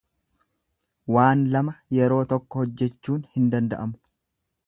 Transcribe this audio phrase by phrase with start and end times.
[1.15, 4.01] Waan lama yeroo tokko hojjechuun hin danda'amu.